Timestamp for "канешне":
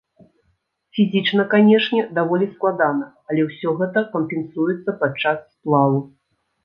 1.51-1.99